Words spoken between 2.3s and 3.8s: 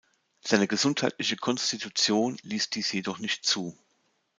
ließ dies jedoch nicht zu.